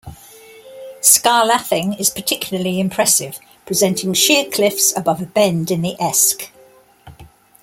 Scar 1.01 1.45
Lathing 1.47 1.93
is 1.99 2.09
particularly 2.09 2.79
impressive, 2.79 3.37
presenting 3.67 4.15
sheer 4.15 4.49
cliffs 4.49 4.97
above 4.97 5.21
a 5.21 5.27
bend 5.27 5.69
in 5.69 5.83
the 5.83 5.95
Esk. 6.01 6.51